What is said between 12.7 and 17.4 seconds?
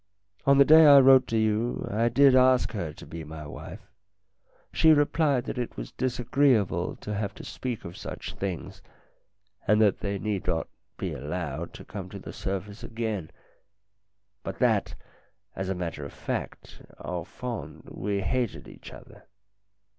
again, but that, as a matter of fact, au